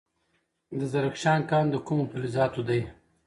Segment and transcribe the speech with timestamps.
[0.79, 2.81] د زرکشان کان د کومو فلزاتو دی؟